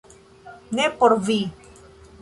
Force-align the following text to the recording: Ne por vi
Ne 0.79 0.89
por 1.03 1.13
vi 1.29 1.39